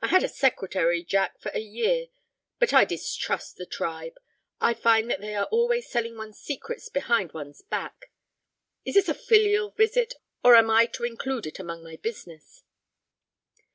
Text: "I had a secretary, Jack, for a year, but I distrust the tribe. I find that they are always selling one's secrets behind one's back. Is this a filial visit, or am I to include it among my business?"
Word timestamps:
"I 0.00 0.06
had 0.06 0.24
a 0.24 0.28
secretary, 0.30 1.04
Jack, 1.04 1.38
for 1.38 1.50
a 1.50 1.60
year, 1.60 2.06
but 2.58 2.72
I 2.72 2.86
distrust 2.86 3.56
the 3.56 3.66
tribe. 3.66 4.14
I 4.58 4.72
find 4.72 5.10
that 5.10 5.20
they 5.20 5.34
are 5.34 5.44
always 5.50 5.86
selling 5.86 6.16
one's 6.16 6.38
secrets 6.40 6.88
behind 6.88 7.32
one's 7.34 7.60
back. 7.60 8.10
Is 8.86 8.94
this 8.94 9.10
a 9.10 9.12
filial 9.12 9.72
visit, 9.72 10.14
or 10.42 10.54
am 10.56 10.70
I 10.70 10.86
to 10.86 11.04
include 11.04 11.46
it 11.46 11.58
among 11.58 11.84
my 11.84 11.96
business?" 11.96 12.62